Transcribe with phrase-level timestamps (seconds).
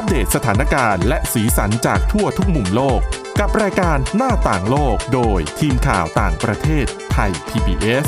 [0.00, 3.00] อัปเดตสถานการณ์และสีสันจากทั่วทุกมุมโลก
[3.40, 8.06] กับรายการหน้าต่างโลกโดยทีมข่าวต่างประเทศไทย PBS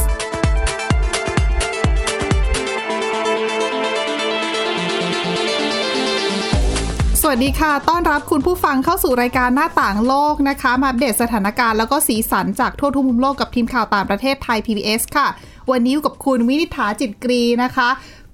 [7.21, 15.29] สวัสดีค่ะ ต้อนรับคุณผู้ฟังเข้าสู่รายการหน้าต่างโลกนะคะ มาอัปเดตสถานการณ์แล้วก็สีสันจากทั่วทุกมุมโลกกับทีมข่าวต่างประเทศไทย PBS ค่ะ
[15.71, 17.89] วันนี้อยู่กับคุณวินิษฐาจิตกรีนะคะ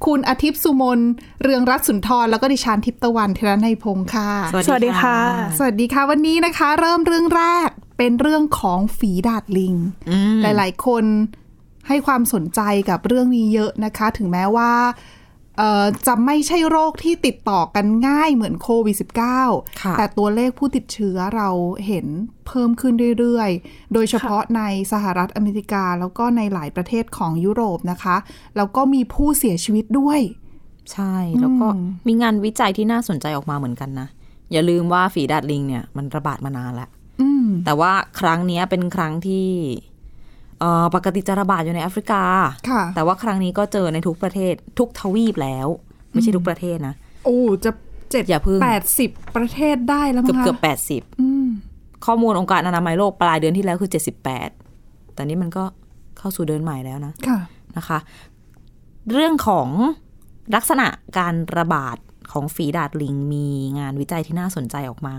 [0.04, 1.00] คุณอาทิตย์สุมน
[1.42, 4.30] เรืองรัตน์สุนทร แล้วก็ดิฉันทิพย์ตะวันเทระในยพงค์ค่ะ
[4.66, 5.19] สวัสดีค่ะ
[5.59, 9.74] สวัสดีค่ะ วันนี้นะคะ เริ่มเรื่องแรกเป็นเรื่องของฝีดาดลิง
[10.42, 11.05] หลาย ๆ คน
[11.88, 12.60] ให้ความสนใจ
[12.91, 15.16] กับเรื่องนี้เยอะนะคะ ถึงแม้ว่าเอ่อ
[16.06, 18.97] จะไม่ใช่โรคที่ติดต่อกันง่ายเหมือนโควิด
[19.38, 21.48] -19 ค่ะแต่ตัวเลขผู้ติดเชื้อเรา
[21.87, 22.06] เห็น
[22.47, 28.16] เพิ่มขึ้นเรื่อยๆ โดยเฉพาะในสหรัฐอเมริกา แล้วก็ในหลายประเทศของยุโรปนะคะ
[28.56, 30.20] แล้วก็มีผู้เสียชีวิตด้วย
[30.92, 34.09] ใช่ แล้วก็อืมมีงานวิจัยที่น่าสนใจออกมาเหมือนกันนะ
[34.52, 36.89] อย่าลืมว่าฝีดาดลิงเนี่ยมันระบาดมานานแล้ว
[37.20, 39.95] อืมแต่ว่าครั้งเนี้ยเป็นครั้งที่เอ่อ
[40.94, 42.22] ปกติจะระบาดอยู่ในแอฟริกา
[42.70, 45.66] ค่ะแต่ว่าครั้งนี้ก็เจอในทุกประเทศทุกทวีปแล้ว
[46.12, 47.70] ไม่ใช่ทุกประเทศนะ โอ้จะ
[48.10, 51.46] เจ็ดอย่าเพิ่งแปดสิบประเทศได้แล้วมั้เกือบงคะเกือบแปดสิบอืม
[52.06, 54.50] ข้อมูลองค์การอนามัยโลกปลายเดือนที่แล้วคือเจ็ดสิบแปด
[55.14, 55.64] แต่นี่มันก็
[56.18, 57.38] เข้าสู่เดือนใหม่แล้วนะค่ะ
[57.77, 57.98] นะคะ
[59.12, 59.68] เรื่องของ
[60.54, 60.86] ลักษณะ
[61.18, 61.96] การระบาด
[62.32, 65.16] ของฝีดาดลิงมีงานวิจัยที่น่าสนใจออกมา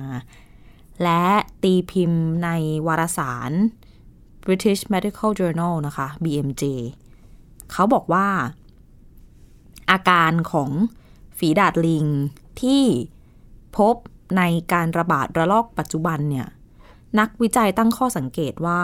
[1.04, 1.24] และ
[1.64, 2.50] ตีพิมพ์ใน
[2.88, 3.52] วารสาร
[4.48, 6.64] British Medical Journal นะคะ BMJ
[7.72, 8.28] เขาบอกว่า
[9.92, 10.70] อาการของ
[11.38, 12.06] ฝีดาดลิง
[12.62, 12.84] ที่
[13.78, 13.96] พบ
[14.38, 14.42] ใน
[14.74, 16.48] การระบาดระลอกปัจจุบันเนี่ย
[17.20, 18.82] นักวิจัยตั้งข้อสังเกตว่า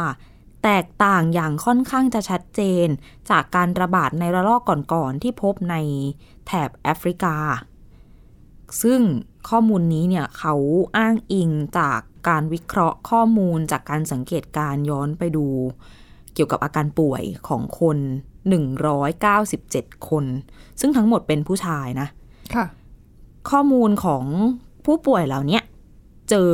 [0.63, 2.87] แตกต่างอย่างค่อนข้างจะชัดเจน
[3.29, 4.61] จากการระบาดในระลอก
[4.93, 5.75] ก่อนๆที่พบใน
[6.45, 7.37] แถบแอฟริกา
[8.81, 9.01] ซึ่ง
[9.49, 10.55] ข้อมูลนี้เนี่ยเขา
[10.97, 15.45] อ้างอิงจาก การวิเคราะห์ข้อมูลจากการสังเกตการณ์ย้อนไปดู
[16.33, 17.97] เกี่ยวกับอาการป่วยของคน
[19.21, 20.25] 197 คน
[20.79, 22.07] ซึ่งทั้งหมดเป็นผู้ชายนะ
[22.55, 22.65] ค่ะ
[23.49, 24.25] ข้อมูลของ
[24.85, 25.63] ผู้ป่วยเหล่าเนี้ย
[26.29, 26.51] เจอ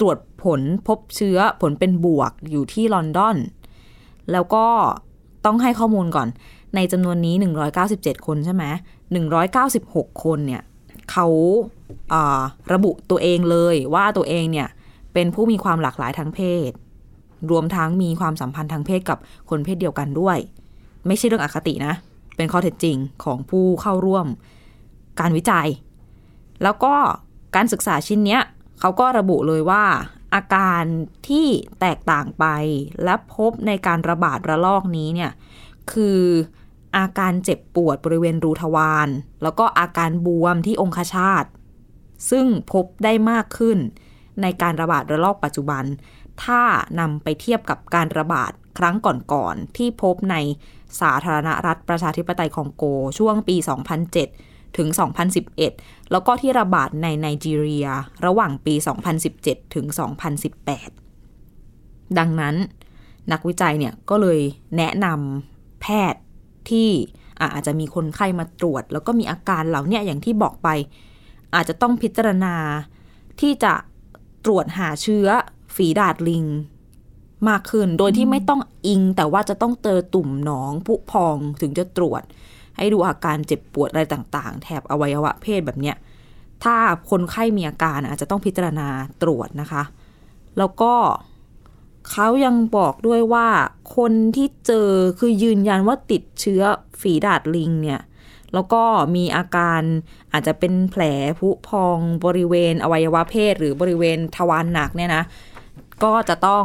[0.00, 3.36] ตรวจผลพบเชื้อผลเป็นบวกอยู่ที่ลอนดอน
[4.32, 4.66] แล้วก็
[5.44, 6.28] ต้องให้ข้อมูลก่อน
[6.74, 7.34] ในจำนวนนี้
[7.80, 8.64] 197 คนใช่ไหม
[9.44, 10.62] 196 คนเนี่ย
[11.10, 11.26] เขา
[12.12, 12.40] อ่า
[12.72, 14.68] ระบุตัวเองเลยว่าตัวเองเนี่ย
[15.20, 16.70] เป็นผู้มีความหลากหลายทางเพศ
[17.50, 19.18] รวมทั้งมีความสัมพันธ์ทางเพศกับ
[19.50, 20.38] คนเพศเดียวกันด้วย
[21.06, 21.94] ไม่ใช่เรื่องอคตินะ
[22.36, 24.26] เป็นข้อเท็จจริงของผู้เข้าร่วม
[25.20, 25.68] การวิจัย
[26.62, 26.94] แล้วก็
[27.56, 28.42] การศึกษาชิ้นเนี้ย
[28.80, 29.84] เขาก็ระบุเลยว่า
[30.34, 30.82] อาการ
[31.28, 31.46] ที่
[31.80, 32.44] แตกต่างไป
[33.04, 35.30] และพบในการระบาดระลอกนี้เนี่ย
[35.92, 36.20] คือ
[36.96, 39.08] อาการเจ็บปวดบริเวณรูทวาร
[39.42, 41.44] แล้วก็อาการบวมที่องคชาต
[42.30, 43.78] ซึ่งพบได้มากขึ้น
[44.42, 45.84] ในการระบาดระลอกปัจจุบัน
[46.44, 46.62] ถ้า
[47.00, 48.96] นำไปเทียบกับการระบาดครั้ง
[49.32, 50.36] ก่อนๆที่พบใน
[51.00, 52.84] สาธารณรัฐประชาธิปไตยคองโก
[53.18, 53.56] ช่วงปี
[54.16, 54.88] 2007 ถึง
[55.50, 57.86] 2011 แล้วก็ที่ระบาดในไนจีเรีย
[58.26, 58.74] ระหว่างปี
[59.28, 59.86] 2017 ถึง
[61.02, 62.54] 2018 ดังนั้น
[63.32, 64.40] นักวิจัยเนี่ยก็เลย
[64.76, 66.22] แนะนำแพทย์
[66.70, 66.88] ที่
[67.54, 70.68] อาจจะมีคนไข้มาตรวจ แล้วก็มีอาการเหล่านี้อย่างที่บอกไป
[71.54, 72.54] อาจจะต้องพิจารณา
[73.40, 73.72] ที่จะ
[74.48, 75.26] ตรวจหาเชื้อ
[75.74, 76.44] ฝีดาดลิง
[77.48, 82.22] มากขึ้น โดยที่ไม่ต้องอิงแต่ว่าจะต้องเจอตุ่มหนองผุพองถึงจะตรวจ
[82.76, 85.96] ให้ดูอาการเจ็บปวดอะไรต่างๆ แถบอวัยวะเพศแบบเนี้ย
[86.64, 86.76] ถ้า
[87.10, 88.88] คนไข้มีอาการอาจจะต้องพิจารณา
[89.22, 89.82] ตรวจนะคะ
[90.58, 90.94] แล้วก็
[92.10, 93.48] เขายังบอกด้วยว่า
[93.96, 96.62] คนที่เจอคือยืนยันว่าติดเชื้อ
[97.00, 98.00] ฝีดาดลิงเนี่ย
[98.54, 98.82] แล้วก็
[99.16, 99.82] มีอาการ
[100.32, 101.02] อาจจะเป็นแผล
[101.38, 105.24] ผุพองบริเวณอวัยวะเพศ หรือบริเวณทวารหนักเนี่ยนะ
[106.04, 106.64] ก็จะต้อง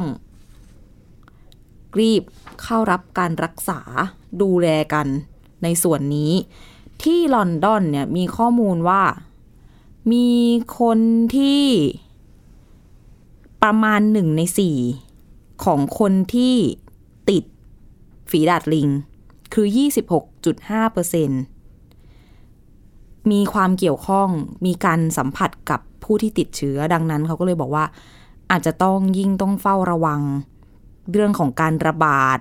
[1.99, 2.23] รีบ
[2.63, 3.81] เข้ารับการรักษา
[4.41, 5.07] ดูแลกัน
[5.63, 6.31] ในส่วนนี้
[7.03, 9.03] ที่ลอนดอนเนี่ยมีข้อมูลว่า
[10.11, 10.29] มี
[10.79, 10.99] คน
[11.35, 11.63] ที่
[13.63, 14.77] ประมาณหนึ่งในสี่
[15.65, 16.55] ของคนที่
[17.29, 17.43] ติด
[18.29, 18.89] ฝีดาดลิง
[19.53, 19.67] คือ
[20.29, 21.41] 26.5เปอร์เซ็นต์
[23.31, 24.29] มีความเกี่ยวข้อง
[24.65, 27.85] มีการสัมผัสกับผู้ที่ติดเชื้อดังนั้นเขาก็เลยบอกว่า
[28.51, 30.21] อาจจะต้องยิ่งต้องเฝ้าระวัง
[31.11, 32.39] เรื่องของการระบาด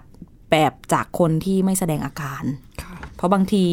[0.51, 2.43] แบบจากคนที่ไม่แสดงอาการ
[2.83, 3.65] ค่ะเพราะบางที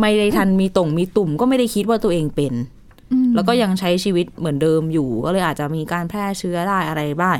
[0.00, 2.54] ไม่ได้ทันมีตุ่งมีตุ่มก็ไม่ได้คิดว่าตัวเองเป็น
[3.34, 7.36] แล้วก็ยังใช้ชีวิตเหมือนเดิมอยู่ ก็เลยอาจจะมีการแพร่เชื้อได้อะไรบ้าง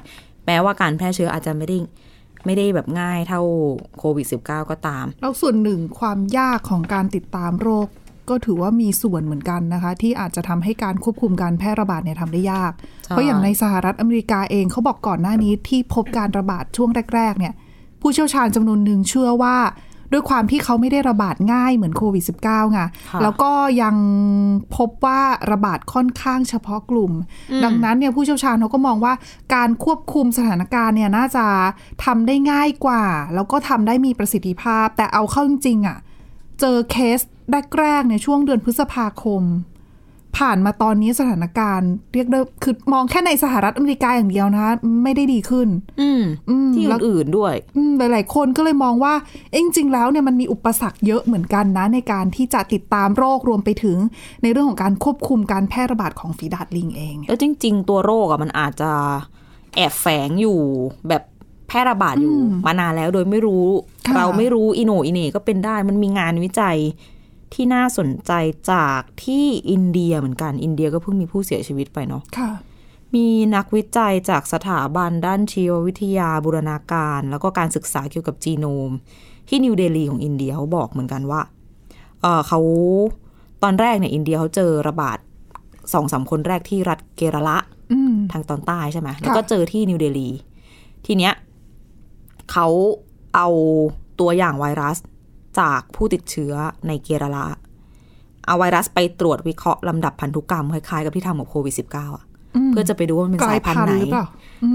[0.47, 1.79] แม้ว่าการแพร่เชื้ออาจจะไม่ได้
[2.45, 3.41] ไม่ได้แบบง่ายเท่า
[3.99, 7.89] โควิด -19 ก็ตาม แล้วส่วนหนึ่งความยากของการติดตามโรค
[8.31, 12.73] ก็ถือว่ามีส่วนเหมือนกันนะคะ ที่อาจจะทำให้การควบคุมการแพร่ระบาดเนี่ยทำได้ยาก
[13.05, 17.55] ใช่เพราะอย่างในสหรัฐอเมริกาเองเขาบอกก่อนหน้านี้ที่พบการระบาดช่วงแรก ๆ เนี่ย
[18.01, 19.57] ผู้เชี่ยวชาญจำนวนหนึ่งเชื่อว่า
[20.13, 23.53] ด้วยความที่เขาไม่ได้ระบาดง่ายเหมือนโควิด -19 ไงค่ะแล้วก็
[23.83, 23.97] ยัง
[24.77, 25.21] พบว่า
[25.53, 27.13] ระบาดค่อนข้างเฉพาะกลุ่ม
[27.65, 29.15] ดังนั้นเนี่ยผู้เชี่ยวชาญเขาก็มองว่า
[29.55, 31.47] การควบคุมสถานการณ์เนี่ยน่าจะ
[32.05, 33.05] ทำได้ง่ายกว่า
[33.35, 35.99] แล้วก็ทำได้มีประสิทธิภาพ แต่เอาเข้าจริงๆอะ
[36.61, 37.21] เจอเคส
[37.79, 39.43] แรกๆในช่วงเดือนพฤษภาคม
[40.39, 44.73] ผ่านมาตอนนี้สถานการณ์ เรียกได้คือมองแค่ในสหรัฐอเมริกาอย่างเดียวนะคะ
[45.03, 45.69] ไม่ได้ดีขึ้น
[46.01, 49.15] อืมอืมที่แล้วอื่นๆด้วยอืมหลายๆคนก็เลยมองว่า
[49.51, 53.99] เอ้ยจริงๆแล้วเนี่ยมันมีอุปสรรคเยอะเหมือนกันนะ ในการที่จะติดตามโรครวมไปถึง
[54.43, 58.91] ในเรื่องของการควบคุมการแพร่ระบาดของฝีดาดลิงเองเนี่ยแล้วจริง ๆ ตัวโรคอะมันอาจจะ
[59.77, 60.59] แอบแฝงอยู่
[61.09, 61.23] แบบ
[61.69, 62.37] แพร่ระบาดอยู่
[62.67, 63.67] มานานแล้วโดยไม่รู้
[64.07, 66.79] ค่ะเราไม่รู้อีโหนอีเหน่ก็เป็นได้ มันมีงานวิจัย
[67.55, 68.33] ที่น่าสนใจ
[68.73, 72.51] จากที่อินเดียเหมือนกันอินเดียก็เพิ่งมีผู้เสียชีวิตไปเนาะค่ะ
[73.15, 78.91] มีนักวิจัยจากสถาบันด้านชีววิทยาบูรณาการ แล้วก็การศึกษาเกี่ยวกับจีโนม
[79.49, 81.41] ที่นิวเดลีของอินเดียเขาบอกเหมือนกันว่า
[82.21, 82.61] เออเขา
[83.63, 85.19] ตอนแรกเนี่ยอินเดียเขาเจอระบาด
[85.93, 87.59] สองสามคนแรกที่รัฐเกรัละ
[87.93, 90.29] อืมทางตอนใต้ใช่ไหมแล้วก็เจอที่นิวเดลี
[91.07, 91.33] ทีเนี้ย
[92.53, 92.67] เขา
[93.35, 93.49] เอา
[94.21, 94.99] ตัวอย่างไวรัส
[95.61, 96.53] จากผู้ติดเชื้อ
[96.87, 97.47] ในเกรัละ
[98.47, 102.25] เอาไวรัสไปตรวจวิเคราะห์ลำดับพันธุกรรมคล้ายๆกับที่ทำกับโควิด -19 อะ
[102.71, 104.27] เพื่อจะไปดูว่ามันเป็นกลาสายยพันพันธุ์ไหนธุ์หรือเปล่า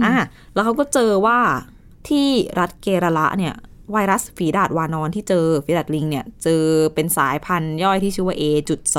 [0.06, 0.16] อ่า
[0.54, 1.40] แล้วเขาก็เจอว่า
[2.10, 2.28] ที่
[2.60, 3.54] รัฐเกรัละเนี่ย
[3.92, 6.64] ไวรัสฝีดาดวานอนที่เจอฝีดาดลิงเนี่ย เจอ
[6.96, 8.98] เป็นสายพันธุ์ย่อยที่ชื่อว่า A.2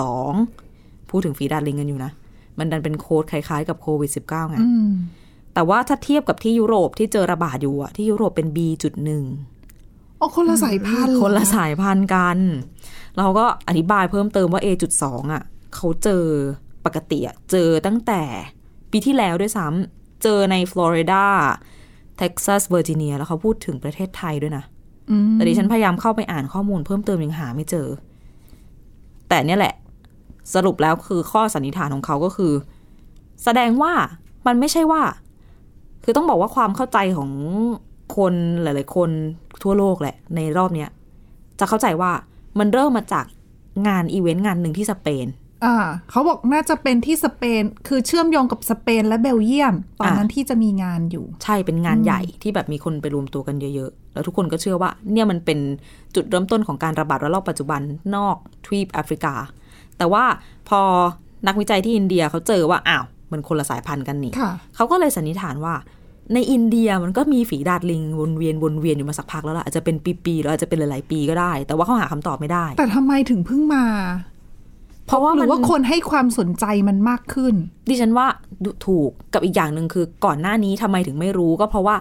[1.10, 2.12] พูดถึงฝีดาดลิงกันอยู่นะ
[2.58, 4.90] มันดันเป็นโค้ดคล้ายๆกับโควิด -19 ไงอืม
[5.54, 9.53] แต่ว่าถ้าเทียบกับที่ยุโรปที่เจอระบาดอยู่อะที่ยุโรปเป็น B.1
[10.24, 12.38] อ๋อคนละสายพันธุ์เหรอคนละสายพันธุ์กัน
[13.18, 15.42] เราก็อธิบายเพิ่มเติมว่า A.2 อะ
[15.74, 16.24] เขาเจอ
[16.84, 18.22] ปกติอะเจอตั้งแต่
[18.90, 21.24] ปีที่แล้วด้วยซ้ำเจอในฟลอริดา
[22.18, 24.64] เท็กซัสเวอร์จิเนียแล้วเขาพูดถึงประเทศไทยด้วยนะ
[25.10, 27.86] อืมแต่ดิฉันพยายามเข้าไปอ่านข้อมูลเพิ่มเติมยังหาไม่เจอ
[29.28, 29.74] แต่เนี่ยแหละ
[30.54, 32.52] สรุปแล้วคือข้อสันนิษฐานของเขาก็คือ
[33.44, 33.92] แสดงว่า
[34.46, 35.02] มันไม่ใช่ว่า
[36.04, 37.30] คือต้องบอกว่าความเข้าใจของ
[38.16, 38.32] คน
[38.62, 39.10] หลาย ๆ คน
[39.62, 40.90] ทั่วโลกแหละ ในรอบเนี้ย
[41.60, 42.12] จะเข้าใจว่า
[42.58, 43.26] มันเริ่มมาจาก
[43.88, 45.26] งานอีเวนต์งานหนึ่งที่สเปน
[45.64, 45.76] อ่า
[46.10, 55.58] เขาบอกน่าจะเป็นที่สเปน คือเชื่อมโยงกับสเปนและเบลเยียม ตอนนั้นที่จะมีงานอยู่ ใช่เป็นงานใหญ่ที่แบบมีคนไปรวมตัวกันเยอะ ๆ แล้วทุกคนก็เชื่อว่า เนี่ยมันเป็น
[56.14, 57.80] จุดเริ่มต้นของการระบาดระลอกปัจจุบัน
[58.16, 59.34] นอกทวีปแอฟริกา
[59.98, 60.24] แต่ว่า
[60.68, 60.80] พอ
[61.46, 65.74] นักวิจัยที่อินเดียเขาเจอว่าอ้าวมันคนละสายพันธุ์กันนี่ค่ะเขาก็เลยสันนิษฐานว่า
[66.32, 73.84] ในอินเดียมันก็มีฝีดาดลิงวนเวียนวนเวียนอยู่มาสักพักแล้วล่ะอาจจะเป็นปีๆหรืออาจจะเป็นหลายๆปีก็ได้ แต่ว่าเขาหาคำตอบไม่ได้ แต่ทำไมถึงเพิ่งมา
[75.06, 77.54] เพราะว่าหรืมันอว่าคนให้ความสนใจมันมากขึ้น
[77.88, 78.26] ดิฉันว่า
[78.64, 81.96] ดูถูกกับอีกอย่างหนึ่งคือก่อนหน้านี้ทำไมถึงไม่รู้ก็เพราะว่า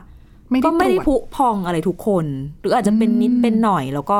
[0.49, 2.25] ไม่ได้ก็ไม่ได้ตรวจพุพองอะไรทุกคน
[2.59, 4.17] หรืออาจจะเป็นนิดเป็นหน่อย แล้วก็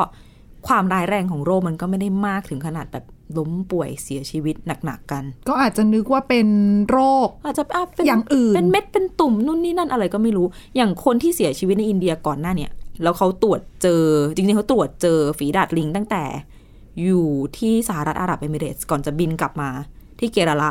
[0.68, 3.06] ความร้ายแรงของโรคมันก็ไม่ได้มากถึงขนาดแบบ
[3.38, 4.56] ล้มป่วยเสียชีวิต
[4.86, 6.48] หนักๆกัน ก็อาจจะนึกว่าเป็น
[6.90, 12.72] โรค อาจจะอะเป็นอย่างอื่น เป็นเม็ดเป็นตุ่มนู่นนี่นั่นอะไรก็ไม่รู้ อย่างคนที่เสียชีวิตในอินเดียก่อนหน้าเนี่ย
[13.04, 14.04] แล้วเขาตรวจเจอ
[14.36, 16.24] จริงๆเขาตรวจเจอฝีดาดลิงตั้งแต่
[17.04, 17.28] อยู่
[17.58, 19.70] ที่สหรัฐอาหรับเอมิเรตส์ก่อนจะบินกลับมา
[20.20, 20.70] ที่เกรัละ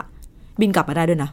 [0.60, 1.30] บินกลับมาได้ด้วยนะ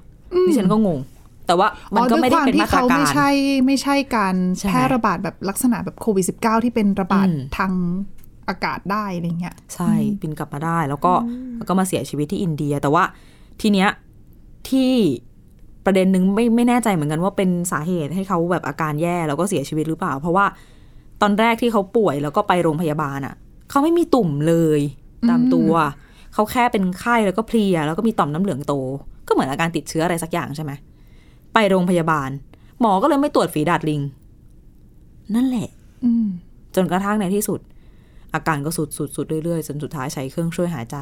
[0.47, 0.99] ดิฉันก็งง
[1.47, 3.29] แต่ว่ามันก็ไม่ได้เป็นอ๋อมาด้วยตรความที่เขากาไม่รใช่
[3.65, 7.71] ไม่ใช่การใช่ไหมแพร่ระบาดแบบลักษณะแบบโควิด -19 ที่เป็นระบาดอืมทาง
[8.49, 9.91] อากาศได้อะไรเงี้ยใช่
[10.21, 11.13] บินกลับมาได้ แล้วก็
[11.57, 13.03] แล้วก็มาเสียชีวิตที่อินเดีย แต่ว่า
[13.61, 13.89] ทีเนี้ย
[14.69, 14.91] ที่
[15.85, 20.45] ประเด็นหนึ่งไม่ไม่แน่ใจเหมือนกันว่าเป็นสาเหตุให้เขาแบบอาการแย่แล้วก็เสียชีวิตหรือเปล่า เพราะว่า
[21.21, 23.35] ตอนแรกที่เขาป่วยแล้วก็ไปโรงพยาบาลอะ
[23.69, 24.81] เขาไม่มีตุ่มเลย
[25.29, 25.71] ตามตัว
[26.33, 28.73] เขาแค่เป็นไข้แล้วก็เพลีย แล้วก็มีต่อมน้ำเหลืองโต
[29.27, 30.71] ก็เหมือนอาการติดเชื้ออะไรสักอย่างใช่ไหม
[31.53, 32.29] ไปโรงพยาบาล
[32.79, 34.01] หมอก็เลยไม่ตรวจฝีดาดลิง
[35.35, 35.69] นั่นแหละ
[36.05, 36.27] อืม
[36.75, 37.59] จนกระทั่งในที่สุด
[38.33, 40.97] อาการก็สุดสุดสุดเรื่อยๆจนสุดท้ายใช้เครื่องช่วยหายใจ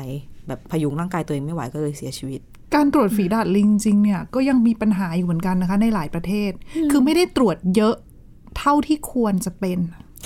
[0.48, 2.40] แบบพยุงร่างกายตัวเองไม่ไหวก็เลยเสียชีวิต
[2.76, 6.52] การตรวจฝีดาดลิงจริงเนี่ยก็ยังมีปัญหาอยู่เหมือนกันนะคะ ในหลายประเทศ
[6.92, 7.96] คือไม่ได้ตรวจเยอะ
[8.58, 9.80] เท่าที่ควรจะเป็น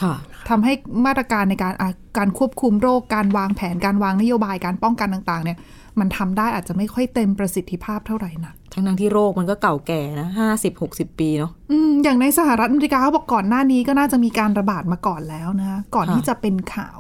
[0.04, 0.16] ค่ะ
[0.50, 0.74] ทำให้
[1.06, 5.58] มาตรการในการอะการควบคุมโรคการวางแผนการวางนโยบายการป้องกันต่าง ๆ เนี่ย
[6.00, 16.98] มันทำได้อาจจะไม่ค่อยเต็มประสิทธิภาพเท่าไหร่นะ ทั้งทั้งๆที่โรคมันก็เก่าแก่นะห้าสิบหกสิบปีเนาะอืมอย่างในสหรัฐอเมริกาเขาบอกก่อนหน้านี้ก็น่าจะมีการระบาดมาก่อนแล้วนะคะก่อนค่ะที่จะเป็นข่าว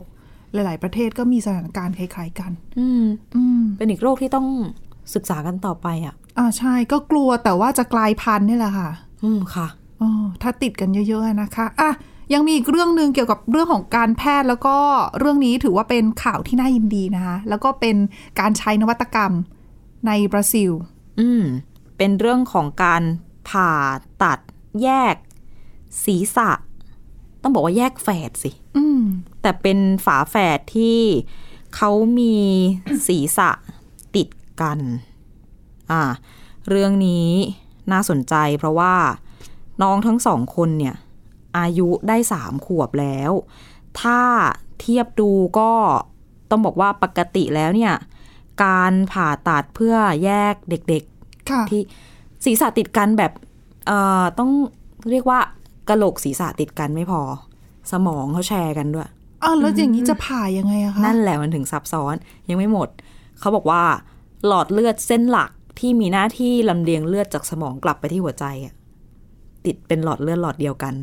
[0.54, 3.04] หลาย ๆ ประเทศก็มีสถานการณ์คล้าย ๆ กัน อืม
[3.36, 4.48] อืมเป็นอีกโรคที่ต้อง
[5.16, 8.90] ศึกษากันต่อไปอะ อ่าใช่ก็กลัวแต่ว่าจะกลายพันธุ์นี่แหละค่ะ
[9.24, 9.68] อืมค่ะ
[10.01, 10.10] อ๋อ
[10.42, 11.92] ถ้าติดกันเยอะๆนะคะอะ
[12.34, 14.75] ยังมีอีกเรื่องหนึ่งเกี่ยวกับเรื่องของการแพทย์แล้วก็
[15.20, 17.96] เรื่องนี้ถือว่าเป็นข่าวที่น่ายินดีนะคะแล้วก็เป็น
[18.40, 19.32] การใช้นวัตกรรม
[20.08, 20.72] ในบราซิล
[21.20, 21.44] อืม
[21.98, 23.03] เป็นเรื่องของการ
[23.50, 23.72] ผ่า
[24.24, 24.39] ตัด
[24.84, 25.15] แยก
[26.06, 26.50] ศีรษะ
[27.41, 29.01] ต้องบอกว่าแยกแฝดสิอืม
[29.41, 31.00] แต่เป็นฝาแฝดที่
[31.75, 32.36] เขามี
[33.08, 33.50] ศีรษะ
[34.15, 34.27] ติด
[34.62, 34.80] กัน
[35.91, 36.01] อ่า
[36.70, 37.30] เรื่องนี้
[37.91, 38.96] น่าสนใจเพราะว่า
[39.82, 40.96] น้องทั้งสองคนเนี่ย
[41.60, 43.32] อายุได้สามขวบแล้ว
[44.01, 44.22] ถ้า
[44.80, 45.72] เทียบดูก็
[46.50, 47.94] ต้องบอกว่าปกติแล้วเนี่ย
[48.63, 51.03] การผ่าตัดเพื่อแยกเด็ก
[51.51, 51.82] ค่ะๆที่
[52.46, 53.32] ศีรษะติดกันแบบ
[53.88, 54.51] เอ่อต้อง
[55.10, 55.39] เรียกว่า
[55.89, 57.22] กะโหลกศีรษะติดกันไม่พอ
[57.91, 59.10] สมองเขาแชร์กันด้วย
[59.44, 62.15] อ้าวแล้วอย่างนี้จะผ่ายังไงอะคะนั่นแหละมันถึงซับซ้อน
[62.50, 62.89] ยังไม่หมด
[63.39, 63.84] เขาบอกว่า
[64.48, 68.74] หลอดเลือดเส้นหลักที่มีหน้าที่ลำเลียงเลือดจากสมองกลับไปที่หัวใจอะ
[69.65, 70.96] ติดเป็นหลอดเลือดหลอดเดียวกัน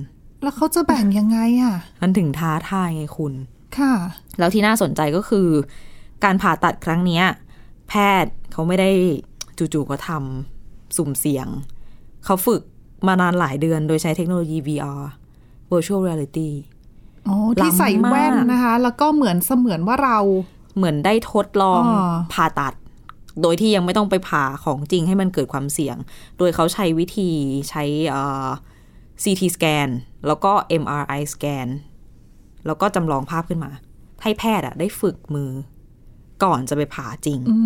[0.42, 3.32] แล้วเขาจะแบ่งยังไงอะมันถึงท้าทายไงคุณ
[3.78, 3.92] ค่ะ
[4.38, 5.48] แล้วที่น่าสนใจก็คือ
[6.24, 7.24] การผ่าตัดครั้งเนี้ย
[7.88, 8.90] แพทย์เขาไม่ได้
[9.58, 11.48] จู่ๆก็ทำสุ่มเสี่ยง
[12.24, 12.62] เขาฝึก
[13.06, 15.02] มานานหลายเดือนโดยใช้เทคโนโลยี VR
[15.70, 16.50] virtual reality
[17.28, 20.18] อ๋อที่ใส่แว่นล้ำมากนะคะ แล้วก็เหมือนเสมือนว่าเรา
[20.76, 22.74] เหมือนได้ทดลองอ่าผ่าตัด
[23.42, 25.96] โดยที่ยังไม่ต้องไปผ่าของจริงให้มันเกิดความเสี่ยง
[26.38, 27.30] โดยเขาใช้วิธี
[27.70, 28.48] ใช้เอ่อ
[29.22, 29.88] CT สแกน
[30.26, 30.52] แล้วก็
[30.82, 31.68] MRI สแกน
[32.66, 33.70] แล้วก็จำลองภาพขึ้นมา
[34.22, 35.50] ให้แพทย์อะได้ฝึกมือ
[36.44, 37.56] ก่อนจะไปผ่าจริงอื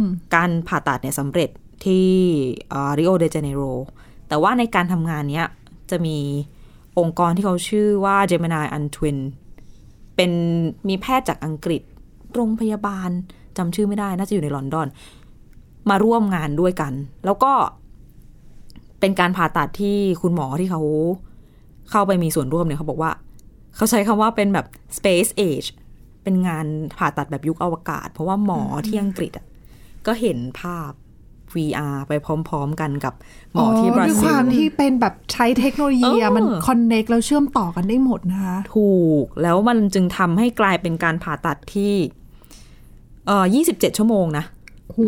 [0.00, 0.02] ม
[0.34, 1.50] การผ่าตัดเนี่ยสำเร็จ
[1.84, 2.08] ที่
[2.98, 3.62] ริโอเดจาเนโร
[4.28, 5.46] แต่ว่าในการทำงานเนี้ย
[5.90, 6.16] จะมี
[6.98, 9.18] องค์กรที่เขาชื่อว่า Gemini Untwin
[10.16, 10.30] เป็น
[10.88, 11.82] มีแพทย์จากอังกฤษ
[12.34, 13.10] โรงพยาบาล
[13.56, 14.88] จำชื่อไม่ได้ น่าจะอยู่ในลอนดอน
[15.90, 16.92] มาร่วมงานด้วยกัน
[17.24, 17.52] แล้วก็
[19.00, 20.82] เป็นการผ่าตัดที่คุณหมอที่เขา
[21.90, 23.12] เข้าไปมีส่วนร่วมเนี่ยเขาบอกว่า
[23.76, 25.68] เขาใช้คำว่าเป็นแบบ space age
[26.22, 26.66] เป็นงาน
[26.98, 29.46] ผ่าตัดแบบยุคอวกาศ เพราะว่าหมอที่อังกฤษอะ
[30.06, 30.90] ก็เห็นภาพ
[31.54, 32.12] VR ไป
[32.48, 33.14] พร้อม ๆ กันกับ
[33.52, 41.92] หมอที่บราด้วยคซิวามลที่เป็นแบบใช้เทคโนโลยีอะเออมันคอนเน็กแล้วเชื่อมต่อกันได้หมดนะคะ ถูกแล้วมันจึงทำให้กลายเป็นการผ่าตัดที่
[43.26, 44.44] เอ่อ27 ชั่วโมงนะ
[44.86, 45.02] โอ้โห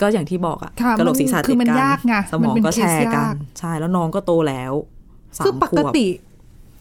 [0.00, 4.72] ก็อย่างที่บอกอะค่ะกระโหลกศีรษะมันคืติอดมันกัยากไงสมองมันเป็นก็แชร์เคสกัยานกใช่แล้วน้องก็โตแล้ว
[5.36, 6.06] สาคือมปขกวบติ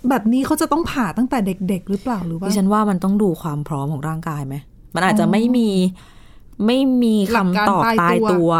[0.09, 4.55] แบบนี้เขาจะต้องผ่าตั้งแต่เด็ก ๆ หรือเปล่าหรือว่าดิฉันว่ามันต้องดูความพร้อมของร่างกายไหม
[4.95, 5.69] มันอาจจะไม่มี
[6.65, 8.51] ไม่มีหลักการคำตอบตายตายตัวตัว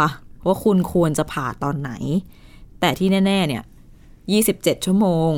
[0.46, 1.90] ว่าคุณควรจะผ่าตอนไหน
[2.80, 3.62] แต่ที่แน่ ๆ เนี่ย
[4.24, 5.30] 27ชั่วโมง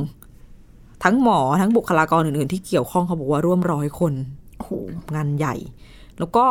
[1.04, 4.12] ทั้งหมอทั้งบุคลากรอื่น ๆ ที่เกี่ยวข้องเขาบอกว่าร่วมร้อยคน
[4.57, 4.71] โอ้โห
[5.14, 5.54] งานใหญ่
[6.19, 6.47] แล้วก็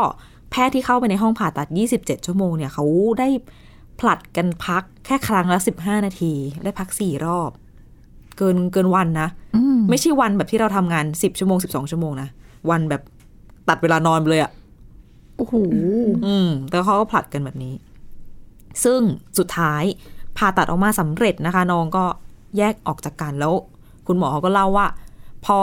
[0.52, 2.86] แพทย์ที่เข้าไปในห้องผ่าตัด 27 ชั่วโมงเนี่ยเขา
[3.20, 3.28] ได้
[4.00, 7.52] ผลัดกันพักแค่ครั้งละ 15 นาที ได้พัก 4 รอบ
[8.40, 12.30] เกินเกินวันนะอืมไม่ใช่วันแบบที่เราทำงาน10ชั่วโมง12ชั่วโมงนะ
[12.70, 13.02] วันแบบ
[13.70, 14.52] ตัดเวลานอนไปเลยอะ
[15.38, 15.54] โอ้โห
[16.26, 17.74] อืมแต่เขาก็ผลัดกันแบบนี้
[18.84, 19.02] ซึ่ง
[19.38, 19.84] สุดท้าย
[20.38, 22.06] ผ่าตัดออกมาสำเร็จนะคะ น้องก็
[22.58, 23.54] แยกออกจากกันแล้ว
[24.08, 24.88] คุณหมอเขาก็เล่าว่า
[25.46, 25.60] พอ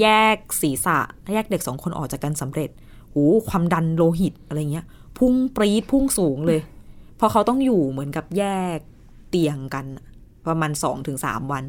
[0.00, 0.98] แยกศีรษะ
[1.32, 2.70] แยกเด็กสองคนออกจากกันสำเร็จ
[3.10, 4.86] โอ้ความดันโลหิตอะไรเงี้ย
[5.18, 6.60] พุ่งปรี๊ดพุ่งสูงเลย
[7.16, 8.44] เพราะเขาต้องอยู่เหมือนกับแย
[8.76, 8.78] ก
[9.30, 10.04] เตียงกันอะ
[10.46, 11.64] ประมาณสองถึงสามวัน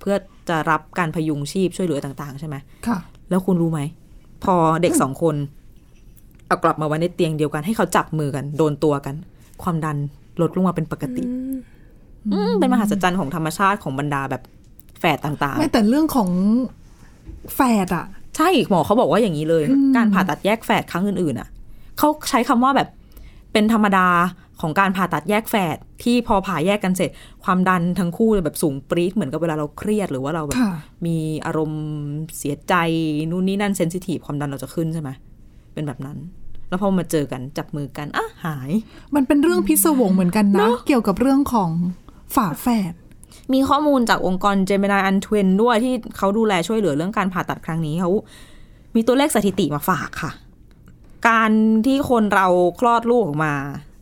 [0.00, 0.14] เพื่อ
[0.48, 2.98] จะรับการพยุงชีพช่วยเหลือต่าง ๆ ใช่ไหมค่ะ
[3.30, 3.80] แล้วคุณรู้ไหม
[4.44, 5.36] พอเด็กสองคน
[6.46, 9.14] เอากลับมาไว้ในเตียงเดียวกันให้เขาจับมือกัน โดนตัวกัน
[9.62, 9.96] ความดัน
[10.40, 11.22] ลดลงมาเป็นปกติ
[12.34, 14.42] อืมเป็นมหัศจรรย์ของธรรมชาติของบรรดาแบบ
[15.00, 16.30] แฝดต่างไม่แต่เรื่องของ
[17.54, 19.64] แฝดอะๆใช่หมอเขาบอกว่าอย่างนี้เลย
[19.96, 21.48] การผ่าตัดแยกแฝดครั้งอื่นๆอะ
[21.98, 22.88] เขาใช้คำว่าแบบ
[23.52, 24.06] เป็นธรรมดา
[24.62, 27.10] ของการผ่าตัดแยกแฝดที่พอผ่าแยกกันเสร็จ
[27.44, 30.72] ความดันทั้งคู่เลยแบบสูงปรี๊ดเหมือนกับเวลาเราเครียดหรือว่าเราแบบค่ะ
[31.06, 31.82] มีอารมณ์
[32.38, 32.74] เสียใจ
[33.30, 35.10] นู่นนี่นั่นเซนซิทีฟความดันเราจะขึ้นใช่ไหม
[35.74, 36.18] เป็นแบบนั้น
[36.68, 38.70] แล้วพอมาเจอกันจับมือกันอะหาย
[39.14, 41.70] มันเป็นเรื่องพิศวงเหมือนกันนะ เกี่ยวกับเรื่องของ
[42.34, 42.94] ฝาแฝด
[43.52, 48.10] มีข้อมูลจากองค์กร Gemini Untwin ด้วยที่เขาดูแลช่วยเหลือเรื่องการผ่าตัดครั้งนี้เขา
[48.94, 50.32] มีตัวเลขสถิติมาฝากค่ะ
[51.28, 51.50] การ
[51.86, 52.46] ที่คนเรา
[52.80, 53.54] คลอดลูกออกมา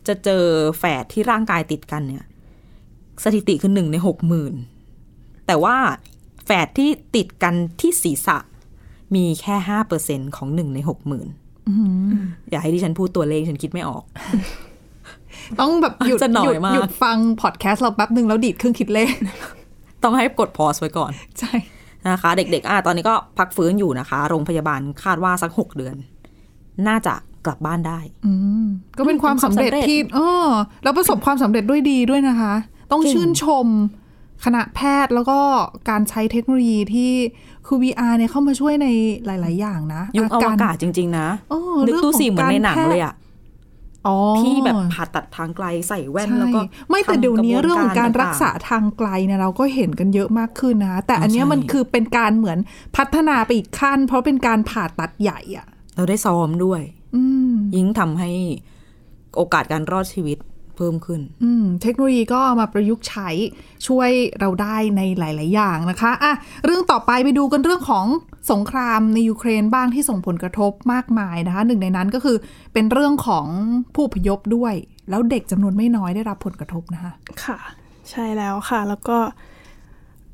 [0.08, 0.44] จะเจอ
[0.78, 2.24] แฝดที่ร่างกายติดกันเนี่ย
[3.24, 4.54] สถิติคือหนึ่งในหกหมื่น
[5.46, 5.76] แต่ว่า
[6.44, 8.38] แฝดที่ติดกันที่ศีรษะ
[9.14, 11.28] มีแค่ห้าเปอร์เซ็นของหนึ่งในหกหมื่น
[12.50, 14.04] อย่าให้ดิฉันพูดตัวเลขฉันคิดไม่ออก
[15.60, 19.12] ต้องแบบหยุดจะหน่อยหยุดมากหยุดฟังพอดแคสต์เราแป๊บหนึ่งแล้วดีดเครื่องคิดเลข
[20.02, 21.52] ต้องให้กดพอสไว้ก่อน ใช่
[22.08, 25.96] นะคะ เด็กๆอะตอนนี้ก็พักฟื้นอยู่นะคะ โรงพยาบาลคาดว่าสักหกเดือน
[26.88, 27.14] น่าจะ
[27.46, 28.32] กลับบ้านได้อื
[28.64, 28.66] ม
[28.98, 30.48] ก็เป็นความสำเร็จเป็นความสำเร็จที่เออ
[30.82, 32.54] แล้วประสบความสำเร็จด้วยดีด้วยนะคะ
[32.92, 33.66] ต้องเก่งชื่นชม
[34.44, 35.38] คณะแพทย์แล้วก็
[35.90, 37.12] การใช้เทคโนโลยีที่
[37.66, 38.86] คือ VR เนี่ยเข้ามาช่วยใน
[39.26, 43.14] หลาย ๆ อย่างนะยุคอวกาศจริง ๆ นะโอ้นึกรื่องตู้ของสีเหมือนในหนังการแพทเลยอะ
[44.06, 46.60] อ๋อที่แบบผ่าตัดทางไกลใส่แว่นใช่แล้วก็
[46.90, 52.58] ไม่แต่เดี๋ยวนี้ทำกะบเรื่องของการต่งๆรักษาทางไกลเนี่ยเราก็เห็นกันเยอะมากขึ้นนะ แต่อันเนี้ยใช่มันคือเป็นการเหมือน
[52.96, 56.95] พัฒนาไปอีกขั้น เพราะเป็นการผ่าตัดใหญ่อะเราได้ซ้อมด้วยอืม
[57.76, 58.30] ยิ่งทำให้
[59.36, 60.38] โอกาสการรอดชีวิต
[60.76, 63.28] เพิ่มขึ้นอืมเทคโนโลยีก็เอามาประยุกต์ใช้
[63.86, 66.32] ช่วยเราได้ในหลาย ๆ อย่างนะคะอะ
[66.64, 68.06] เรื่องต่อไปไปดูกันเรื่องของ
[68.52, 72.36] สงครามในยูเครนบ้างที่ส่งผลกระทบมากมายนะคะ หนึ่งในนั้นก็คือ
[72.72, 73.46] เป็นเรื่องของ
[73.94, 74.74] ผู้อพยพด้วย
[75.10, 77.12] แล้วเด็กจำนวนไม่น้อยได้รับผลกระทบนะคะ
[77.44, 77.58] ค่ะ
[78.10, 79.18] ใช่แล้วค่ะ แล้วก็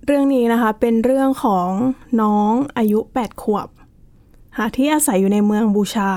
[0.07, 1.69] เรื่องนี้นะคะ เป็นเรื่องของ
[2.23, 3.69] น้องอายุ 8 ขวบ
[4.57, 6.11] ค่ะที่อาศัยอยู่ในเมืองบูชา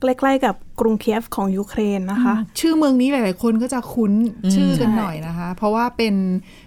[0.00, 4.12] ใกล้ๆกับกรุงเคียฟของยูเครนนะคะ ชื่อเมืองนี้หลาย ๆ คนก็จะคุ้น
[4.54, 6.14] ชื่อกันหน่อยนะคะ เพราะว่าเป็น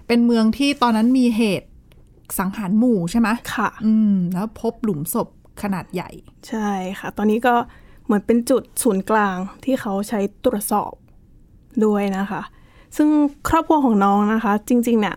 [0.06, 1.68] เป็นเมืองที่ตอนนั้นมีเหตุ
[2.38, 5.28] สังหารหมู่ใช่ไหมค่ะ อืม แล้วพบหลุมศพ
[5.62, 6.10] ขนาดใหญ่
[6.48, 7.54] ใช่ค่ะ ตอนนี้ก็
[8.04, 10.92] เหมือนเป็นจุดศูนย์กลางที่เขาใช้ตรวจสอบ
[11.84, 12.42] ด้วยนะคะ
[12.96, 13.08] ซึ่ง
[13.48, 15.16] ครอบครัวของน้องนะคะ จริง ๆ เนี่ย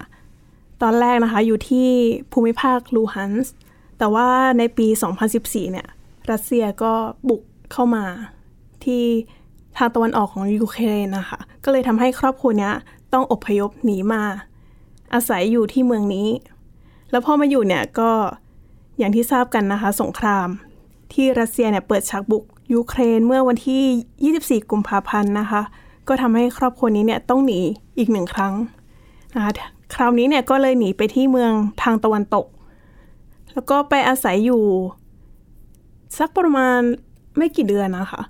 [0.82, 1.88] ตอนแรกนะคะ อยู่ที่
[2.32, 3.54] ภูมิภาคลูฮันส์
[3.98, 4.88] แต่ว่าในปี
[5.30, 5.88] 2014 เนี่ย
[6.32, 6.94] รัสเซียก็
[7.30, 7.42] บุก
[7.72, 8.04] เข้ามา
[8.84, 9.04] ที่
[9.78, 12.72] ทางตะวันออกของยูเครนนะคะ ก็เลยทำให้ครอบครัวนี้
[13.14, 14.24] ต้องอพยพหนีมา
[15.14, 16.28] อาศัยอยู่ที่เมืองนี้
[17.12, 18.12] แล้วพอมาอยู่เนี่ยก็
[18.98, 20.48] อย่างที่ทราบกันนะคะ สงคราม
[21.14, 22.44] ที่รัสเซียเนี่ยเปิดฉากบุก
[22.74, 25.62] ยูเครนเมื่อวันที่ 24 กุมภาพันธ์นะคะ
[26.08, 27.60] ก็ทำให้ครอบครัวนี้เนี่ยต้องหนี
[27.98, 28.54] อีกหนึ่งครั้ง
[29.36, 29.52] นะคะ
[29.96, 32.46] คราวนี้เนี่ยก็เลยหนีไปที่เมืองทางตะวันตก
[33.54, 34.64] แล้วก็ไปอาศัยอยู่
[36.18, 36.80] สักประมาณ
[37.38, 38.22] ไม่กี่เดือนนะคะ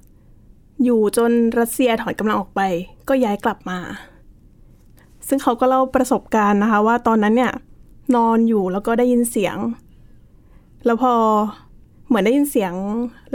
[0.83, 2.61] อยู่จนรัสเซียถอนกำลังออกไป
[3.07, 3.79] ก็ย้ายกลับมา
[5.27, 7.53] ซึ่งเขาก็เล่าประสบการณ์นะคะ ว่าตอนนั้นเนี่ย
[8.15, 9.57] นอนอยู่แล้วก็ได้ยินเสียง
[10.85, 11.13] แล้วพอ
[12.07, 12.73] เหมือนได้ยินเสียง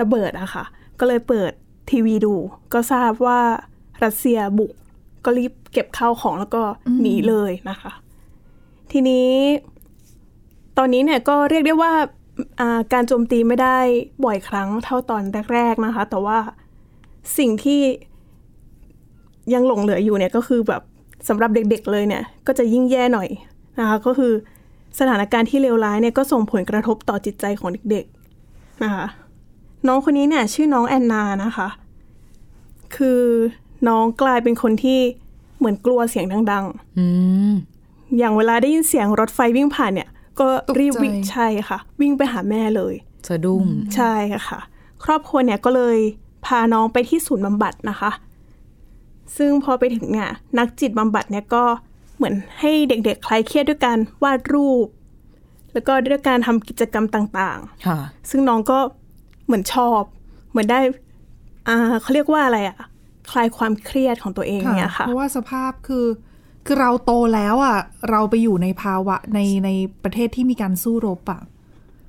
[0.00, 0.64] ระเบิดอะค่ะ
[0.98, 1.52] ก็เลยเปิด
[1.90, 2.34] ทีวีดู
[2.72, 3.40] ก็ทราบว่า
[4.04, 4.72] รัสเซียบุก
[5.24, 6.62] ก็รีบเก็บข้าวของแล้วก็
[7.00, 7.92] หนีเลยนะคะ
[8.92, 9.30] ทีนี้
[10.78, 11.92] ตอนนี้เนี่ยก็เรียกได้ว่า
[12.92, 13.78] การโจมตีไม่ได้
[14.24, 15.22] บ่อยครั้งเท่าตอน
[15.54, 16.38] แรกๆนะคะ แต่ว่า
[17.38, 17.80] สิ่งที่
[19.54, 20.82] ยังหลงเหลืออยู่เนี่ยก็คือแบบ
[21.28, 23.28] สำหรับเด็กๆเลยเนี่ยก็จะยิ่งแย่หน่อย
[23.80, 24.32] นะคะก็คือ
[24.98, 29.06] สถานการณ์ที่เลวร้ายเนี่ยก็ส่งผลกระทบต่อจิตใจของเด็กๆนะคะ
[29.86, 31.68] น้องคนนี้เนี่ยชื่อน้องแอนนานะคะ
[32.96, 33.22] คือ
[33.88, 35.00] น้องกลายเป็นคนที่
[35.58, 36.64] เหมือนกลัวเสียงดัง
[36.98, 37.06] อื
[37.52, 40.08] มๆอย่างเวลาได้ยินเสียงรถไฟวิ่งผ่านเนี่ย
[40.40, 40.48] ก็
[40.78, 42.94] รีบวิ่งตกใจใช่ค่ะ วิ่งไปหาแม่เลย
[43.28, 43.64] สะดุ้ง
[43.96, 44.14] ใช่
[44.48, 44.60] ค่ะ
[45.04, 45.98] ครอบครัวเนี่ยก็เลย
[46.46, 48.10] พาน้องไปที่ศูนย์บำบัดนะคะ
[49.36, 51.64] ซึ่งพอไปถึงเนี่ยนักจิตบำบัดเนี่ยก็
[52.16, 54.86] เหมือนให้เด็กๆคลายเครียดด้วยการวาดรูป
[55.72, 58.78] แล้วก็ด้วยการทำกิจกรรมต่างค่ะๆซึ่งน้องก็
[59.46, 60.02] เหมือนชอบ
[60.50, 60.80] เหมือนได้
[61.68, 62.78] อ่าเขาเรียกว่าอะไรอะ
[63.30, 66.04] คลายความเครียดของตัวเองเนี่ยค่ะเพราะว่าสภาพคือ
[66.66, 67.78] คือเราโตแล้วอะ
[68.10, 69.70] เราไปอยู่ในภาวะในใน
[70.04, 71.40] ประเทศที่มีการสู้รบอะ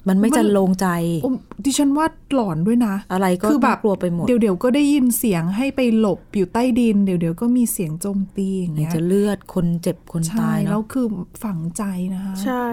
[0.08, 0.88] มันไม่มันจะลงใจ
[1.24, 1.32] โอ้
[1.66, 11.06] ดิฉันว่าหลอนด้วยนะ อะไรก็คือแบบน่ากลัวไปหมด เดี๋ยวเดี๋ยวก็ได้ยินเสียงให้ไปหลบอยู่ใต้ดิน เดี๋ยวเดี๋ยวก็มีเสียงโจมตีอย่างไหนเงี้ยจะเลือดคนเจ็บคนใช่ตายแล้เนาะวคือ
[11.44, 11.84] ฝังใจ
[12.14, 12.66] นะคะใช่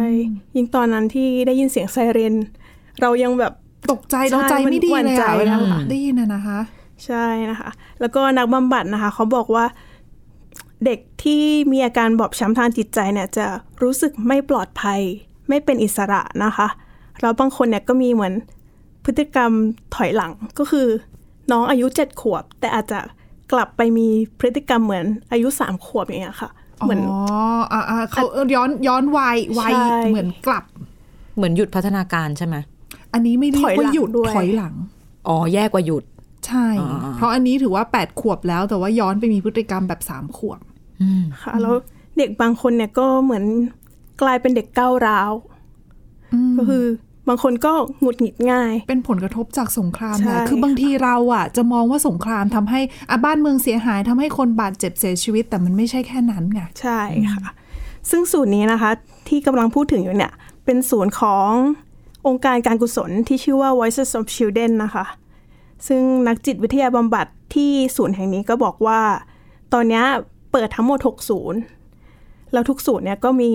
[0.57, 2.35] ยิ่งตอนนั้นที่ได้ยินเสียงไซเรน
[3.01, 3.53] เรายังแบบ
[3.91, 6.61] ตกใจใช่เราใจไม่ดีมันหวั่นเลยใจอะเวลานะคะได้ยินอะนะคะ
[7.07, 9.65] ใช่นะคะ แล้วก็นักบำบัดนะคะ เขาบอกว่า
[10.85, 13.47] เด็กที่มีอาการบอบช้ำทางจิตใจเนี่ยจะ
[13.83, 15.01] รู้สึกไม่ปลอดภัย
[15.49, 16.69] ไม่เป็นอิสระนะคะ
[17.21, 18.35] แล้วบางคนเนี่ยก็มีเหมือน
[19.05, 19.51] พฤติกรรม
[19.95, 20.87] ถอยหลังก็คือ
[21.51, 22.99] น้องอายุเจ็ดขวบ แต่อาจจะ
[23.53, 26.51] กลับไปมีพฤติกรรมเหมือนอายุสามขวบอย่างเงี้ยค่ะ
[26.85, 27.19] เหมือนอ๋อ
[27.73, 30.65] อ่าอ่าเขาเออย้อนย้อนวัยวัยใช่เหมือนกลับ
[31.37, 32.57] เหมือนหยุดพัฒนาการใช่ไหม
[33.13, 34.75] อันนี้ไม่เรียถอยกหลัว่างหยุดด้วยถอยหลัง
[35.29, 36.05] อ๋อแย่กว่าหยุด
[36.47, 40.68] ใช่อ่าเพราะอันนี้ถือว่า 8 ขวบแล้วแต่ว่าย้อนไปมีพฤติกรรมแบบ 3 ขวบอืม
[41.43, 41.75] ค่ะแล้ว
[42.19, 43.45] เด็กบางคนเนี่ยก็เหมือน
[44.23, 45.33] กลายเป็นเด็กก้าวร้าว
[46.59, 46.85] ก็คือ
[47.29, 52.81] บางคนก็หงุดหงิดง่าย เป็นผลกระทบจากสงครามใช่นะคือบางทีเราอะ จะมองว่าสงครามทำให้
[53.11, 57.01] อะบ้านเมืองเสียหายทำให้คนบาดเจ็บเสียชีวิต แต่มันไม่ใช่แค่นั้นไงใช่
[57.35, 57.53] ค่ะ
[58.11, 58.91] ซึ่งศูนย์นี้นะคะ
[59.29, 60.33] ที่กำลังพูดถึงอยู่เนี่ย
[60.65, 61.51] เป็นศูนย์ของ
[62.27, 65.05] องค์การการกุศลที่ชื่อว่า Voices of Children นะคะ
[65.87, 69.01] ซึ่งนักจิตวิทยาบำบัดที่ศูนย์แห่งนี้ก็บอกว่า
[69.73, 70.05] ตอนเนี้ย
[70.53, 71.61] เปิดทั้งหมด 6 ศูนย์
[72.53, 73.51] แล้วทุกศูนย์เนี่ยก็มี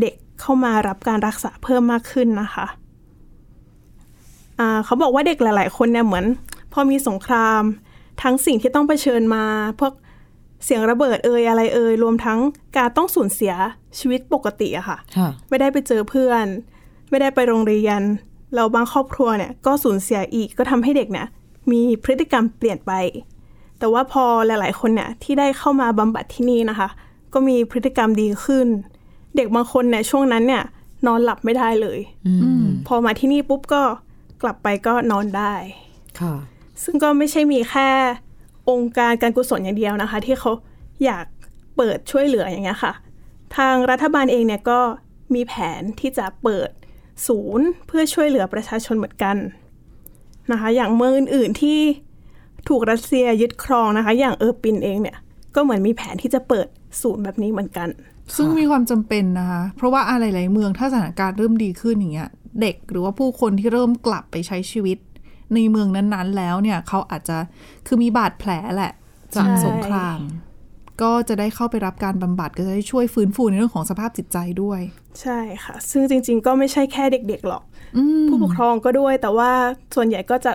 [0.00, 2.66] เด็กเข้ามารับการรักษาเพิ่มมากขึ้นนะคะ
[4.58, 6.24] อ่าเขาบอกว่าเด็กหลาย ๆ คนเนี่ยเหมือน
[6.72, 7.62] พอมีสงคราม
[8.22, 9.44] ทั้งสิ่งที่ต้องเผชิญมา
[9.80, 9.92] พวก
[10.64, 12.38] เสียงระเบิดเอ่ยอะไรเอ่ยรวมทั้ง
[12.76, 13.54] การต้องสูญเสีย
[13.98, 16.46] ชีวิตปกติอะค่ะค่ะไม่ได้ไปเจอเพื่อน
[17.10, 18.00] ไม่ได้ไปโรงเรียน
[18.54, 21.26] เราบางครอบครัวเนี่ยก็สูญเสียอีกก็ทำให้เด็กเนี่ย
[21.72, 22.92] มีพฤติกรรมเปลี่ยนไป
[23.80, 26.88] แต่ว่าพอหลาย ๆ คนเนี่ยที่ได้เข้ามาบำบัดที่นี่นะคะ
[27.34, 28.66] ก็มีพฤติกรรมดีขึ้น
[29.36, 30.62] เด็กบางคนเนี่ยช่วงนั้นเนี่ย
[31.06, 33.82] นอนหลับไม่ได้เลยอืมพอมาที่นี่ปุ๊บก็
[34.42, 35.54] กลับไปก็นอนได้
[36.20, 36.34] ค่ะ
[36.82, 37.88] ซึ่งก็ไม่ใช่มีแค่
[38.70, 40.50] องค์การการกุศลอย่างเดียวนะคะ ที่เขา
[41.04, 41.26] อยาก
[41.76, 42.92] เปิดช่วยเหลืออย่างเงี้ยค่ะ
[43.56, 44.80] ทางรัฐบาลเองเนี่ยก็
[45.34, 46.70] มีแผนที่จะเปิด
[47.26, 49.36] ศูนย์เพื่อช่วยเหลือประชาชนเหมือนกัน
[50.52, 51.80] นะคะ อย่างเมืองอื่น ๆที่
[52.68, 55.16] ถูกรัสเซียยึดครองนะคะ อย่างเออร์ปินเองเนี่ย
[55.54, 56.66] ก็เหมือนมีแผนที่จะเปิด
[57.02, 57.88] ศูนย์แบบนี้เหมือนกัน
[58.36, 64.98] ซึ่งมีความจำเป็นนะคะ เพราะว่าอะไรหลายๆเมืองถ้าสถานการณ์เริ่มดีขึ้นอย่างเงี้ย เด็กหรือว่าผู้คนที่เริ่มกลับไปใช้ชีวิต
[65.54, 67.38] ในเมืองนั้นๆ แล้วเนี่ยเขาอาจจะ
[67.86, 68.92] คือมีบาดแผลแหละ
[69.34, 70.18] จากใช่สงคราม
[71.02, 74.80] ก็จะได้เข้าไปรับการบำบัดก็จะได้ช่วยฟื้นฟูในเรื่องของสภาพจิตใจด้วย
[75.20, 77.62] ใช่ค่ะ ซึ่งจริง ๆ ก็ไม่ใช่แค่เด็ก ๆ หรอก
[78.28, 79.50] ผู้ปกครองก็ด้วย แต่ว่า
[79.94, 80.52] ส่วนใหญ่ก็จะ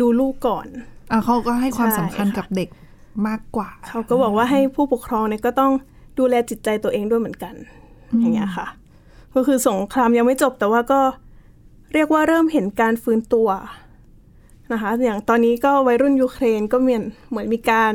[0.00, 0.66] ดูลูกก่อน
[1.10, 2.68] อะเขาก็ให้ความใช่สำคัญค่ะกับเด็ก
[3.28, 5.72] มากกว่า เขาก็บอกว่าให้ผู้ปกครองเนี่ยก็ต้อง
[6.18, 7.54] ดูแลจิตใจตัวเองด้วยเหมือนกัน
[8.20, 8.66] อย่างเงี้ยค่ะ
[9.34, 11.00] ก็คือสงครามยังไม่จบแต่ว่าก็
[11.92, 13.48] เรียกว่าเริ่มเห็นการฟื้นตัว
[14.72, 17.92] นะคะ อย่างตอนนี้ก็วัยรุ่นยูเครนก็เหมือนเหมือนมีการ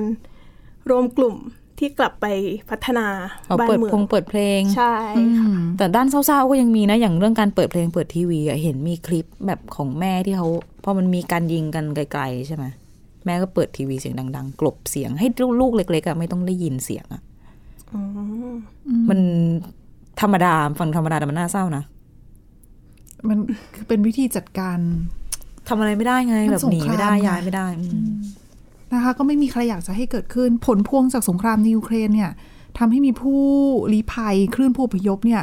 [0.90, 1.36] รวมกลุ่ม
[1.80, 2.26] ที่กลับไป
[2.70, 3.08] พัฒนา
[3.48, 4.96] เอาบ้านเปิดเมือพงงเปิดเพลง ใช่
[5.40, 10.48] ค่ะแต่ด้านเศร้าๆก็ยังมีนะ อย่างเรื่องการเปิดเพลงเปิดทีวีอะเห็นมีคลิปแบบของแม่ที่เขา
[10.84, 12.66] พอมันมีการยิงกันไกลๆใช่ไหม
[13.26, 15.28] แม่ก็เปิดทีวีเสียงดัง ๆ กลบเสียงให้
[15.60, 17.22] ลูกๆเล็กๆอะไม่ต้องได้ยินเสียงอะ
[19.10, 19.20] มัน
[20.22, 21.84] ธรรมดาฟังธรรมดาแต่มันน่าเศร้านะ
[23.28, 23.38] มัน
[23.76, 24.78] คือเป็นวิธีจัดการ
[25.68, 28.12] ทำอะไรไม่ได้ไงมันแบบหนีไม่ได้สงครามไงย้ายไม่ได้อืม
[28.94, 32.32] นะคะ ก็ไม่มีใครอยากจะให้เกิดขึ้น ผลพวงจากสงครามในยูเครนเนี่ย
[32.78, 33.42] ทำให้มีผู้
[33.94, 35.42] ลี้ภัยคลื่นผู้อพยพเนี่ย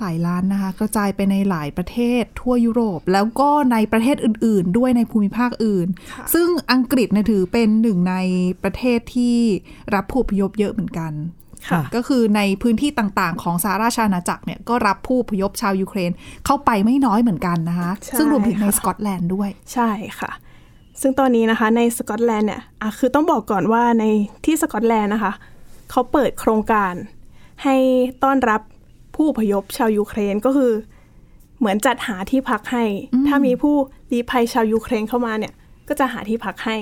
[0.00, 5.86] หลายล้านนะคะ กระจายไปในหลายประเทศทั่วยุโรป แล้วก็ในประเทศอื่น ๆ ด้วยในภูมิภาคอื่น
[6.34, 8.14] ซึ่งอังกฤษเนี่ยถือเป็นหนึ่งใน
[8.62, 9.36] ประเทศที่
[9.94, 11.12] รับผู้อพยพเยอะเหมือนกัน
[11.70, 16.10] ค่ะก็คือในพื้นที่ต่างๆ ของสหราชอาณาจักรเนี่ยก็รับผู้อพยพชาวยูเครน
[16.46, 20.30] เข้าไปไม่น้อยเหมือนกันนะคะใช่ซึ่งรวมถึงในค่ะสกอตแลนด์ด้วย ใช่ค่ะ
[21.00, 24.04] ซึ่งตอนนี้นะคะในสกอตแลนด์เนี่ยอะคือต้องบอกก่อนว่าใน
[24.44, 25.32] ที่สกอตแลนด์นะคะ
[25.90, 26.92] เขาเปิดโครงการ
[27.64, 27.76] ให้
[28.24, 28.60] ต้อนรับ
[29.16, 30.72] ผู้อพยพชาวยูเครนก็คือ
[31.58, 32.84] เหมือนจัดหาที่พักให้
[33.28, 33.74] ถ้ามีผู้
[34.12, 35.54] ลี้ภัยชาวยูเครนเข้ามาเนี่ย
[35.88, 36.76] ก็จะหาที่พักให้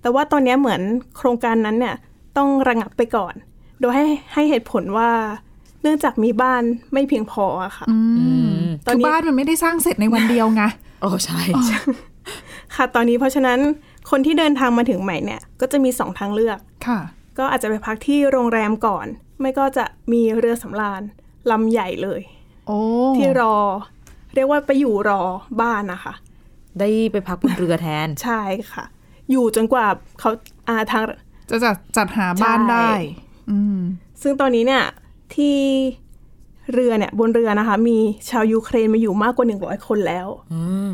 [0.00, 0.80] แต่ว่าตอนนี้เหมือน
[1.16, 1.96] โครงการนั้นเนี่ย
[2.36, 3.34] ต้องระงับไปก่อน
[3.80, 5.10] โดยให้ให้เหตุผลว่า
[5.82, 7.86] เนื่องจากมีบ้านไม่เพียงพออะค่ะ
[8.86, 10.62] ตอนคือนี้บ้านมันไม่ได้สร้างเสร็จในวันเดียวไง
[11.02, 11.40] โอ้ใช่
[12.74, 13.58] ค่ะ ตอนนี้เพราะฉะนั้น
[14.10, 16.98] คนที่เดินทางมาถึงใหม่เนี่ย ก็จะมีสองทางเลือก ค่ะ
[17.38, 19.06] ก็อาจจะไปพักที่โรงแรมก่อน
[19.40, 21.02] ไม่ก็จะมีเรือสำราญ
[21.50, 22.20] ลำใหญ่เลย
[22.66, 22.78] โอ้
[23.16, 23.56] ที่รอ
[24.34, 25.20] เรียกว่าไปอยู่รอ
[25.60, 26.14] บ้านนะคะ
[26.80, 28.84] ได้ไปพักบนเรือแทน ใช่ค่ะ
[29.30, 29.86] อยู่จนกว่า
[30.20, 30.30] เขา
[30.68, 31.02] อาทาง
[31.50, 32.90] จะจัดจัดหาบ้านใช่ได้
[33.50, 33.78] อืม
[34.22, 34.84] ซึ่งตอนนี้เนี่ย
[35.34, 35.56] ที่
[36.72, 37.96] เรือเนี่ย บนเรือนะคะ มี
[38.30, 40.90] ชาวยูเครนมาอยู่มากกว่า100คนแล้วอืม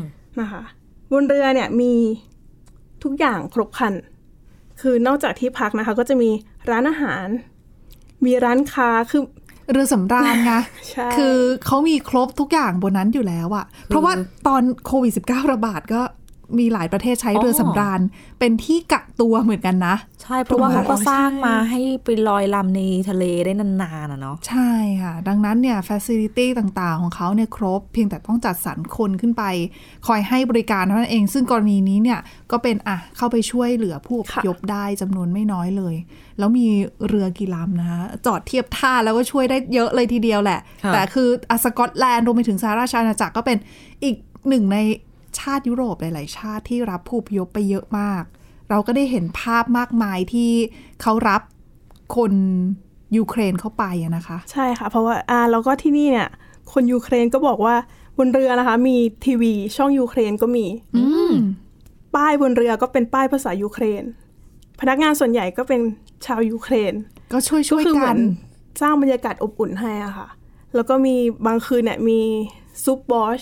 [9.73, 10.53] เรือสำราญไง
[10.89, 14.13] ใช่คือเขามีครบทุกอย่างบนนั้นอยู่แล้วอะเพราะว่า
[14.47, 16.01] ตอนโควิด -19 ระบาดก็
[16.59, 18.01] มีหลายประเทศใช้เรือสำราญ
[18.39, 29.43] เป็นที่กักตัวเหมือนกันนะ ใช่เพราะว่าถูกไหมเขาก็สร้างมาให้ไปลอยลำในทะเลได้นานๆอะเนาะใช่ค่ะ ดังนั้นเนี่ยฟ a ซิลิตี้ต่างๆ ของเขาเนี่ยครบ เพียงแต่ต้องจัดสรรคนขึ้นไป
[30.07, 32.19] คอยให้บริการเท่านั้นเอง ซึ่งกรณีนี้เนี่ย
[32.51, 35.95] ก็เป็นอะเข้าไปช่วยเหลือผู้อพยพได้จำนวนไม่น้อยเลย
[36.39, 36.67] แล้วมี
[37.07, 43.57] เรือกี่ลำนะคะจอดเทียบท่าแล้วก็ช่วยได้เยอะเลยทีเดียวแหละค่ะแต่คืออะสกอตแลนด์รวมไปถึงสหราชอาณาจักรก็เป็น
[44.03, 44.15] อีก
[44.49, 44.77] หนึ่งใน
[45.39, 48.23] ชาติยุโรปหลาย ๆ ชาติที่รับผู้อพยพไปเยอะมาก
[48.69, 50.51] เราก็ได้เห็นภาพมากมายที่
[51.01, 51.41] เขารับ
[52.15, 52.33] คน
[53.17, 56.29] ยูเครนเข้าไปอะนะคะ ใช่ค่ะ เพราะว่าอ่าแล้วก็ที่นี่เนี่ย
[56.73, 57.75] คนยูเครนก็บอกว่า
[58.17, 60.65] บนเรือนะคะ มีทีวีช่องยูเครนก็มี
[60.95, 61.33] อืม
[62.15, 64.03] ป้ายบนเรือก็เป็นป้ายภาษายูเครน
[64.79, 65.81] พนักงานส่วนใหญ่ก็เป็น
[66.25, 66.93] ชาวยูเครน
[67.33, 68.19] ก็ช่วยช่วยก็คือเหกัมืนน
[68.81, 70.27] สร้างบรรยากาศอบอุ่นให้อะค่ะ
[70.75, 71.15] แล้วก็มี
[71.47, 72.19] บางคืนเนี่ยมี
[72.83, 73.41] ซุปบอร์ช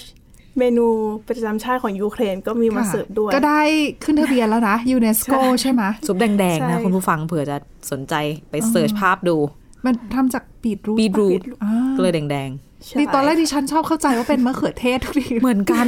[0.60, 0.86] เมนู
[1.28, 3.62] ประจำชาติของยูเครนก็มีมาค่ะเสิร์ฟด้วย ก็ได้
[4.04, 7.58] ขึ้นทะเบียนแล้วนะยูเนสโกใช่ไหมซุปแดงๆใช่นะคุณผู้ฟังเผื่อจะ
[7.92, 8.14] สนใจ
[8.50, 9.38] ไปเสิร์ชภาพดู
[9.86, 12.50] มันทำจากบีทรูทบีทรูทอ่าก็เลยแดง
[12.86, 15.88] ใช่ดีตอนแรกที่ฉันชอบเข้าใจว่าเป็นมะเขือเทศทุกทีๆเหมือนกัน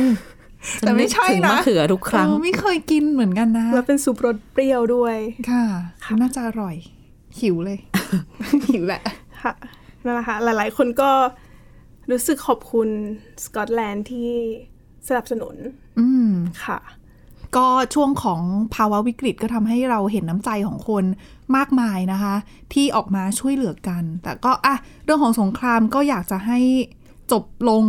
[0.80, 5.15] แต่ไม่ใช่ถึงนะมะเขือทุกครั้งเออไม่เคยกินเหมือนกันนะ แล้วเป็นซุปรสเปรี้ยวด้วย
[5.52, 5.63] ค่ะ
[6.21, 6.76] น่าจะอร่อย
[7.39, 7.80] หิวเลย
[8.69, 9.02] หิวแหละ
[9.41, 9.54] ค่ะ
[10.04, 11.10] นั่นแหละค่ะหลาย ๆ คนก็
[12.11, 12.89] รู้สึกขอบคุณ
[13.45, 14.29] สกอตแลนด์ที่
[15.07, 15.55] สนับสนุน
[15.99, 16.31] อืม
[16.65, 16.79] ค่ะ
[17.57, 18.41] ก็ช่วงของ
[18.75, 21.03] ภาวะวิกฤตก็ทำให้เราเห็นน้ำใจของคน
[21.55, 22.35] มากมายนะคะ
[22.73, 26.59] ที่ออกมาช่วยเหลือกัน แต่ก็อะเรื่องของสงครามก็อยากจะให้
[27.31, 27.83] จบลง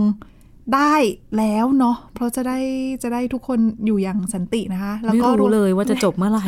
[0.75, 0.95] ได้
[1.39, 2.59] แล้วเนาะเพราะจะได้
[3.03, 6.45] จะได้ทุกคนอยู่อย่างสันตินะคะ แล้วไม่ก็รู้เลยว่าจะจบเมื่อไหร่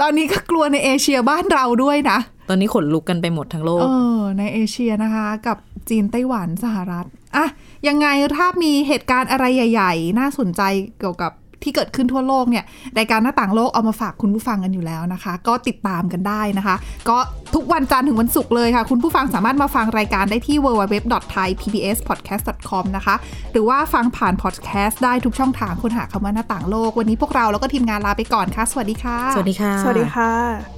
[0.00, 3.86] ตอนนี้ก็กลัวในเอเชียบ้านเราด้วยนะ ตอนนี้ขนลุกกันไปหมดทั้งโลก เอ
[4.18, 5.56] อ ในเอเชียนะคะ กับ
[5.88, 7.06] จีนไต้หวันสหรัฐ
[7.36, 7.46] อะ
[7.88, 8.06] ยังไง
[8.36, 10.62] ถ้ามีเหตุการณ์อะไรใหญ่ ๆ น่าสนใจ
[11.00, 11.32] เกี่ยวกับ
[11.64, 12.64] ที่เกิดขึ้นทั่วโลกเนี่ย
[12.98, 16.76] รายการหน้าต่างโลกเอามาฝากคุณผู้ฟังกันอยู่แล้วนะคะ ก็ติดตามกันได้นะคะ
[17.08, 17.18] ก็
[17.54, 23.14] ทุกวันจันทร์ถึงวันศุกร์เลยค่ะ คุณผู้ฟังสามารถมาฟังรายการได้ที่ www.thaipbspodcast.com นะคะ
[23.52, 30.77] หรือว่าฟังผ่านพอดแคสต์ได้ทุกช่องทางค้นหาคำว่าหน้าต่างโลก วันนี้พวกเราแล้วก็ทีมงานลาไปก่อนค่ะ สวัสดีค่ะ สวัสดีค่ะ สวัสดีค่ะ